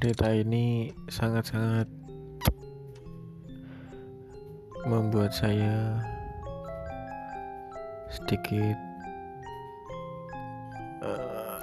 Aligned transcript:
cerita 0.00 0.32
ini 0.32 0.96
sangat-sangat 1.12 1.84
membuat 4.88 5.28
saya 5.28 6.00
sedikit 8.08 8.80
uh, 11.04 11.60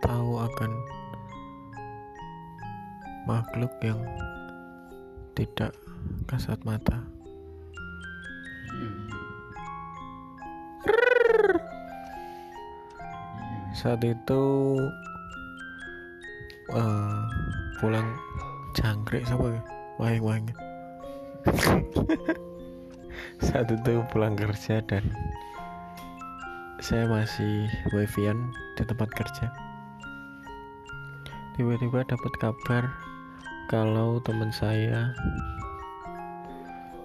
tahu 0.00 0.38
akan 0.38 0.72
makhluk 3.28 3.74
yang 3.84 4.00
tidak 5.36 5.76
kasat 6.24 6.56
mata. 6.64 7.04
Saat 13.84 14.00
itu 14.00 14.42
uh, 16.72 17.20
pulang 17.76 18.16
jangkrik 18.72 19.28
siapa 19.28 19.44
ya? 19.44 19.60
Wahing 20.00 20.24
wahing. 20.24 20.48
Saat 23.44 23.68
itu 23.68 24.00
pulang 24.08 24.40
kerja 24.40 24.80
dan 24.88 25.04
saya 26.80 27.04
masih 27.12 27.68
wifian 27.92 28.56
di 28.80 28.88
tempat 28.88 29.12
kerja. 29.12 29.52
Tiba-tiba 31.52 32.08
dapat 32.08 32.32
kabar 32.40 32.88
kalau 33.68 34.16
teman 34.24 34.48
saya 34.48 35.12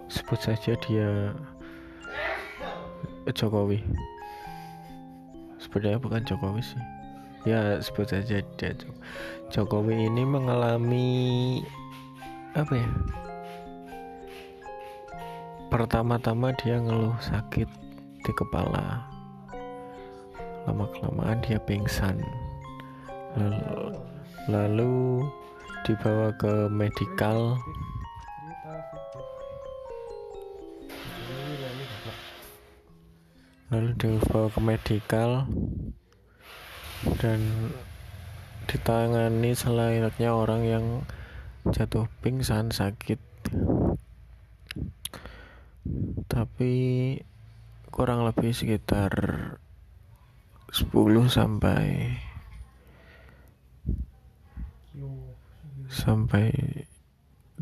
sebut 0.08 0.40
saja 0.40 0.80
dia 0.80 1.36
Jokowi 3.36 3.84
sebenarnya 5.70 6.02
bukan 6.02 6.26
Jokowi 6.26 6.66
sih. 6.66 6.82
Ya 7.46 7.78
sebut 7.78 8.10
saja 8.10 8.42
dia 8.42 8.72
Jokowi 9.54 10.10
ini 10.10 10.26
mengalami 10.26 11.62
apa 12.58 12.74
ya 12.74 12.90
pertama-tama 15.70 16.50
dia 16.58 16.82
ngeluh 16.82 17.14
sakit 17.22 17.70
di 18.26 18.32
kepala. 18.34 19.06
Lama 20.66 20.90
kelamaan 20.98 21.38
dia 21.46 21.62
pingsan. 21.62 22.18
Lalu, 23.38 23.94
lalu 24.50 24.98
dibawa 25.86 26.34
ke 26.42 26.66
medikal 26.74 27.54
lalu 33.80 33.96
dibawa 33.96 34.52
ke 34.52 34.60
medikal 34.60 35.48
dan 37.24 37.40
ditangani 38.68 39.56
selayaknya 39.56 40.36
orang 40.36 40.68
yang 40.68 40.86
jatuh 41.72 42.12
pingsan 42.20 42.76
sakit. 42.76 43.24
Tapi 46.28 46.74
kurang 47.88 48.28
lebih 48.28 48.52
sekitar 48.52 49.12
10 50.76 50.92
sampai 51.32 52.20
sampai 55.88 56.52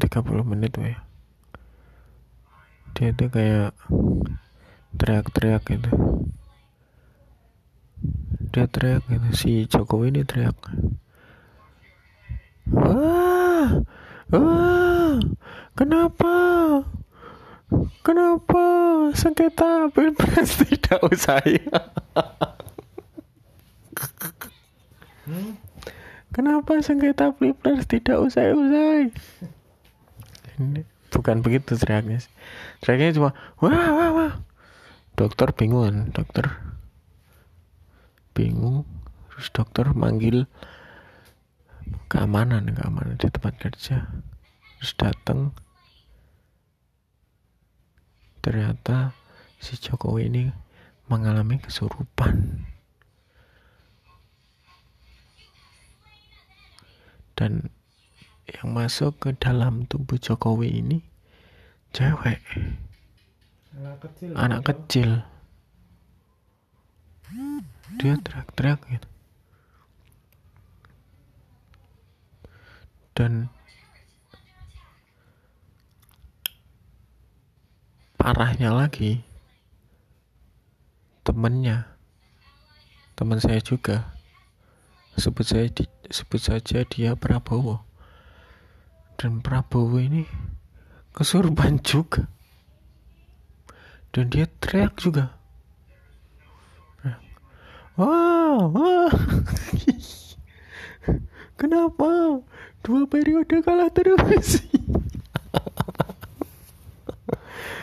30 0.02 0.50
menit 0.50 0.74
ya 0.82 0.98
dia 2.98 3.14
tuh 3.14 3.30
kayak 3.30 3.78
teriak-teriak 4.98 5.64
gitu. 5.70 5.92
Dia 8.52 8.66
teriak 8.66 9.06
gitu 9.06 9.30
si 9.38 9.52
Jokowi 9.70 10.10
ini 10.12 10.26
teriak. 10.26 10.58
Wah 12.74 13.86
wah 14.34 15.16
kenapa? 15.78 16.34
Kenapa 18.04 18.64
sengketa 19.12 19.92
pilpres 19.92 20.56
tidak 20.64 21.00
usai? 21.04 21.60
Hmm? 25.28 25.60
kenapa 26.32 26.80
sengketa 26.80 27.36
pilpres 27.36 27.84
tidak 27.92 28.24
usai-usai? 28.24 29.12
Bukan 31.12 31.44
begitu 31.44 31.76
teriaknya 31.76 32.24
teriaknya 32.80 33.16
cuma 33.18 33.30
wah 33.60 33.92
wah 33.92 34.10
wah 34.16 34.32
dokter 35.18 35.50
bingung 35.50 35.82
kan 35.90 35.98
dokter? 36.14 36.46
Bingung 38.38 38.86
terus 39.34 39.50
dokter 39.50 39.90
manggil 39.98 40.46
keamanan 42.06 42.70
keamanan 42.70 43.18
di 43.18 43.26
tempat 43.26 43.58
kerja. 43.58 44.06
Terus 44.78 44.94
datang 44.94 45.58
ternyata 48.46 49.18
si 49.58 49.74
Jokowi 49.82 50.30
ini 50.30 50.44
mengalami 51.10 51.58
kesurupan. 51.58 52.62
Dan 57.34 57.74
yang 58.46 58.70
masuk 58.70 59.18
ke 59.18 59.30
dalam 59.34 59.90
tubuh 59.90 60.22
Jokowi 60.22 60.78
ini 60.78 60.98
cewek 61.90 62.42
anak 63.78 63.98
kecil 64.02 64.32
anak 64.34 64.62
kecil. 64.66 65.10
Dia 67.98 68.14
teriak-teriak 68.20 68.80
gitu. 68.90 69.10
Dan 73.18 73.50
parahnya 78.18 78.70
lagi 78.74 79.26
temennya 81.26 81.90
teman 83.18 83.42
saya 83.42 83.58
juga 83.60 84.14
sebut 85.18 85.42
saya 85.42 85.66
di, 85.74 85.90
sebut 86.14 86.38
saja 86.38 86.86
dia 86.86 87.18
Prabowo. 87.18 87.82
Dan 89.18 89.42
Prabowo 89.42 89.98
ini 89.98 90.30
kesurupan 91.18 91.82
juga 91.90 92.30
dan 94.18 94.34
dia 94.34 94.50
teriak 94.58 94.98
juga. 94.98 95.30
Wah 97.94 98.66
wah. 98.66 99.14
Kenapa? 101.62 102.42
Dua 102.82 103.06
periode 103.06 103.62
kalah 103.62 103.94
terus. 103.94 104.66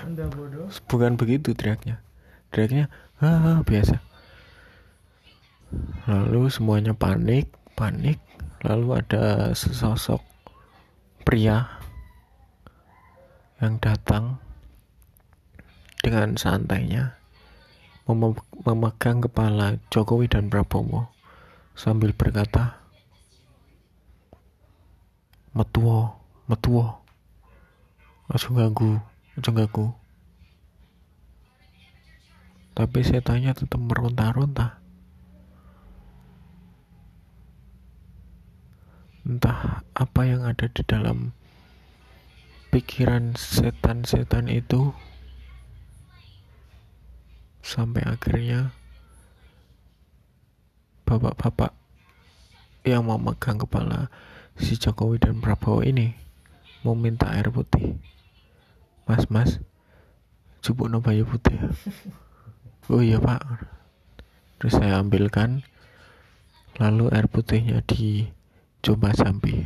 Anda 0.03 0.27
bodoh. 0.27 0.67
Bukan 0.91 1.15
begitu 1.15 1.55
teriaknya. 1.55 2.03
Teriaknya 2.51 2.91
ah 3.23 3.63
biasa. 3.63 4.03
Lalu 6.11 6.51
semuanya 6.51 6.99
panik 6.99 7.55
panik. 7.79 8.19
Lalu 8.67 9.07
ada 9.07 9.55
sesosok 9.55 10.19
pria 11.23 11.79
yang 13.63 13.79
datang 13.79 14.43
dengan 16.05 16.37
santainya 16.37 17.17
memegang 18.05 19.25
kepala 19.25 19.81
Jokowi 19.89 20.29
dan 20.29 20.53
Prabowo 20.53 21.09
sambil 21.73 22.13
berkata, 22.13 22.85
Metuo, 25.55 26.19
metuo, 26.51 27.01
aja 28.27 28.49
ganggu, 28.51 28.99
aja 29.39 29.51
ganggu. 29.55 29.95
Tapi 32.75 32.99
saya 33.07 33.23
tanya 33.23 33.55
tetap 33.55 33.79
meronta-ronta. 33.79 34.83
Entah 39.23 39.87
apa 39.95 40.21
yang 40.27 40.43
ada 40.43 40.67
di 40.67 40.83
dalam 40.83 41.31
pikiran 42.75 43.39
setan-setan 43.39 44.51
itu 44.51 44.91
sampai 47.65 48.05
akhirnya 48.05 48.77
bapak-bapak 51.09 51.73
yang 52.85 53.09
mau 53.09 53.17
megang 53.17 53.57
kepala 53.57 54.13
si 54.61 54.77
Jokowi 54.77 55.17
dan 55.17 55.41
Prabowo 55.41 55.81
ini 55.81 56.13
mau 56.85 56.93
minta 56.93 57.33
air 57.33 57.49
putih. 57.49 57.97
Mas 59.09 59.25
mas 59.33 59.65
cukup 60.61 60.93
no 60.93 61.01
bayu 61.01 61.25
putih. 61.25 61.57
Oh 62.93 63.01
iya 63.01 63.17
pak. 63.17 63.41
Terus 64.61 64.77
saya 64.77 65.01
ambilkan 65.01 65.65
lalu 66.77 67.09
air 67.17 67.33
putihnya 67.33 67.81
dicoba 67.81 69.17
jambi. 69.17 69.65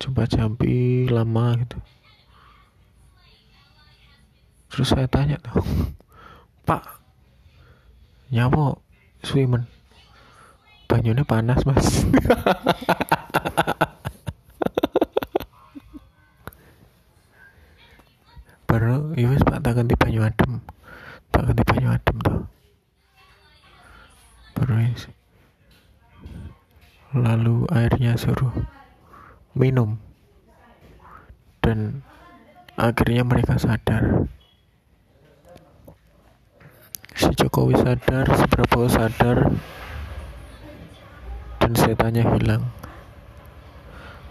Coba 0.00 0.24
jambi 0.24 1.04
lama 1.12 1.60
gitu 1.60 1.76
terus 4.70 4.94
saya 4.94 5.10
tanya 5.10 5.36
tuh 5.42 5.66
pak 6.62 6.86
nyapo 8.30 8.78
swimen? 9.26 9.66
Banyunya 10.86 11.22
panas 11.26 11.62
mas. 11.66 11.86
Baru 18.70 19.14
iya 19.18 19.34
pak 19.42 19.62
tak 19.66 19.74
ganti 19.78 19.94
banyu 19.98 20.22
adem. 20.22 20.62
Tak 21.34 21.42
ganti 21.50 21.62
banyu 21.66 21.90
adem 21.90 22.16
tuh. 22.22 22.46
Baru 24.54 24.74
lalu 27.10 27.66
airnya 27.74 28.14
suruh 28.14 28.54
minum. 29.58 29.98
Dan 31.60 32.06
akhirnya 32.78 33.26
mereka 33.26 33.58
sadar 33.58 34.30
si 37.20 37.28
Jokowi 37.36 37.76
sadar 37.76 38.24
seberapa 38.32 38.88
sadar 38.88 39.52
dan 41.60 41.72
setannya 41.76 42.24
hilang 42.24 42.64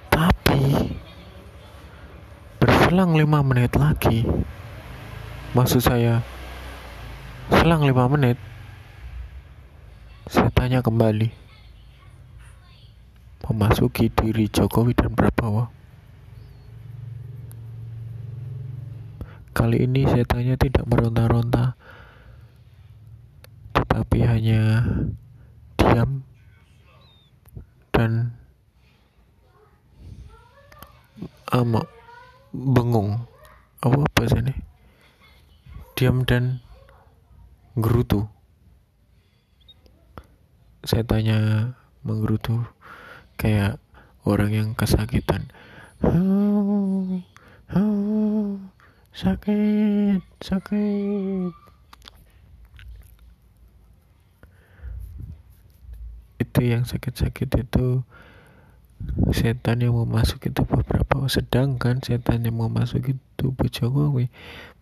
tapi 0.09 0.97
berselang 2.57 3.13
lima 3.13 3.45
menit 3.45 3.77
lagi 3.77 4.25
maksud 5.53 5.85
saya 5.85 6.25
selang 7.53 7.85
lima 7.85 8.09
menit 8.09 8.41
setannya 10.25 10.81
kembali 10.81 11.29
memasuki 13.49 14.13
diri 14.13 14.45
Jokowi 14.45 14.93
dan 14.93 15.17
Prabowo. 15.17 15.73
Kali 19.57 19.89
ini 19.89 20.05
setannya 20.05 20.53
tidak 20.55 20.85
meronta-ronta, 20.85 21.73
tetapi 23.99 24.23
hanya 24.23 24.79
diam 25.75 26.23
dan 27.91 28.31
um, 31.51 31.83
bengung. 32.55 33.27
Apa 33.83 33.99
apa 33.99 34.23
sini? 34.23 34.55
Diam 35.99 36.23
dan 36.23 36.63
gerutu. 37.75 38.23
Saya 40.87 41.03
tanya 41.03 41.75
menggerutu 42.07 42.63
kayak 43.35 43.83
orang 44.23 44.55
yang 44.55 44.69
kesakitan 44.79 45.51
sakit 49.11 50.23
sakit 50.39 51.68
itu 56.49 56.61
yang 56.65 56.83
sakit-sakit 56.89 57.69
itu. 57.69 58.01
Setan 59.31 59.79
yang 59.79 59.95
mau 59.95 60.03
masuk 60.03 60.49
itu 60.49 60.65
beberapa 60.67 61.23
sedangkan 61.31 62.03
setan 62.03 62.43
yang 62.43 62.59
mau 62.59 62.67
masuk 62.67 63.15
itu 63.15 63.45
Bu 63.53 63.69
Jokowi. 63.69 64.27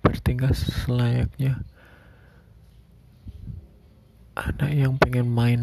Bertingkah 0.02 0.56
selayaknya. 0.56 1.62
Anak 4.34 4.72
yang 4.74 4.96
pengen 4.98 5.28
main. 5.30 5.62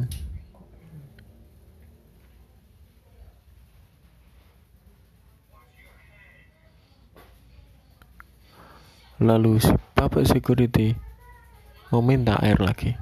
Lalu 9.18 9.62
si 9.62 9.72
bapak 9.94 10.26
security 10.28 10.94
meminta 11.88 12.34
air 12.42 12.58
lagi. 12.60 12.98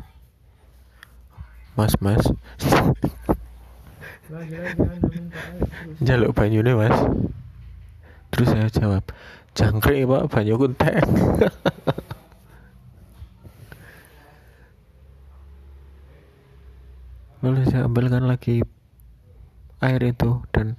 Mas, 1.73 1.97
mas. 2.05 2.21
Jaluk 6.05 6.37
banyu 6.37 6.61
nih 6.61 6.77
mas. 6.77 6.97
Terus 8.33 8.49
saya 8.49 8.69
jawab, 8.73 9.05
jangkrik 9.57 10.09
pak 10.09 10.29
banyu 10.33 10.57
kuntek. 10.57 11.05
Lalu 17.43 17.67
saya 17.69 17.91
ambilkan 17.91 18.25
lagi 18.25 18.63
air 19.83 19.99
itu 19.99 20.39
dan 20.55 20.79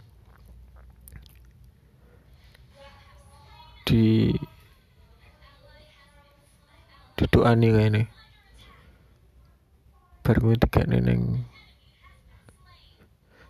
di 3.84 4.32
didoani 7.20 7.68
kayak 7.68 7.90
ini 7.92 8.04
baru 10.24 10.56
tiga 10.56 10.88
neneng 10.88 11.44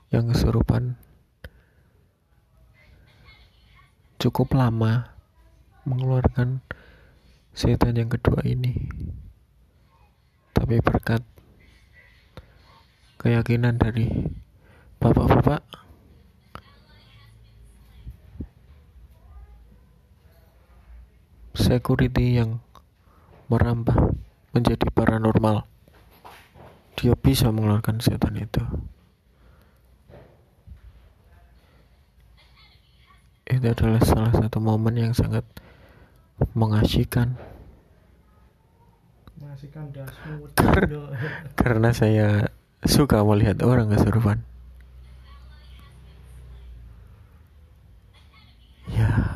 yang 0.09 0.25
kesurupan 0.29 0.97
cukup 4.17 4.57
lama 4.57 5.13
mengeluarkan 5.85 6.65
setan 7.53 7.93
yang 7.93 8.09
kedua 8.09 8.41
ini 8.41 8.89
tapi 10.57 10.81
berkat 10.81 11.21
keyakinan 13.21 13.77
dari 13.77 14.09
bapak-bapak 14.97 15.61
security 21.53 22.41
yang 22.41 22.59
merambah 23.47 24.17
menjadi 24.53 24.89
paranormal 24.89 25.72
dia 27.03 27.19
bisa 27.19 27.51
mengeluarkan 27.51 27.99
setan 27.99 28.39
itu. 28.39 28.63
Itu 33.43 33.67
adalah 33.67 33.99
salah 34.07 34.31
satu 34.31 34.63
momen 34.63 34.95
yang 34.95 35.11
sangat 35.11 35.43
mengasihkan. 36.55 37.35
Karena 41.59 41.91
saya 41.91 42.47
suka 42.87 43.19
melihat 43.27 43.59
orang 43.67 43.91
kesurupan. 43.91 44.39
Ya. 48.95 49.32